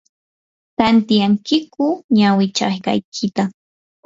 [0.77, 3.43] ¿tantyankiyku ñawinchashqaykita?